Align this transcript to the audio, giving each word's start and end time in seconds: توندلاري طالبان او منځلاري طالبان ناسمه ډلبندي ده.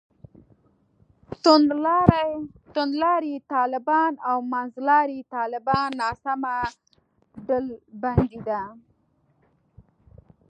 توندلاري 2.73 3.35
طالبان 3.53 4.11
او 4.29 4.37
منځلاري 4.53 5.19
طالبان 5.35 5.87
ناسمه 6.01 6.55
ډلبندي 7.47 8.39
ده. 8.47 8.61